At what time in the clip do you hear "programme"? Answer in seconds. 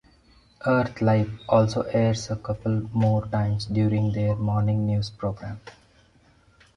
5.11-5.61